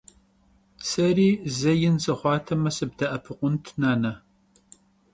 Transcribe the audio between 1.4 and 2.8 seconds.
ze yin sıxhuateme,